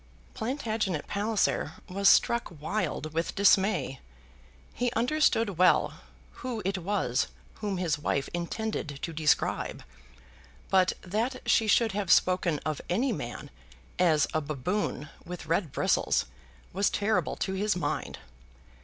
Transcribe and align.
Plantagenet 0.33 1.05
Palliser 1.05 1.73
was 1.87 2.09
struck 2.09 2.59
wild 2.59 3.13
with 3.13 3.35
dismay. 3.35 3.99
He 4.73 4.91
understood 4.93 5.59
well 5.59 5.99
who 6.41 6.59
it 6.65 6.79
was 6.79 7.27
whom 7.59 7.77
his 7.77 7.99
wife 7.99 8.27
intended 8.33 8.97
to 9.03 9.13
describe; 9.13 9.83
but 10.71 10.93
that 11.03 11.43
she 11.47 11.67
should 11.67 11.91
have 11.91 12.11
spoken 12.11 12.57
of 12.65 12.81
any 12.89 13.11
man 13.13 13.51
as 13.99 14.25
a 14.33 14.41
baboon 14.41 15.07
with 15.23 15.45
red 15.45 15.71
bristles, 15.71 16.25
was 16.73 16.89
terrible 16.89 17.35
to 17.35 17.53
his 17.53 17.75
mind! 17.75 18.17